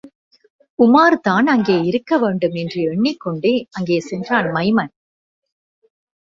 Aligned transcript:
உமார்தான் 0.79 1.47
அங்கே 1.47 1.81
இருக்க 1.81 2.17
வேண்டும் 2.17 2.53
என்று 2.53 2.81
எண்ணிக் 2.81 3.19
கொண்டே, 3.19 3.67
அங்கே 3.71 3.99
சென்றான் 3.99 4.51
மைமன். 4.51 4.93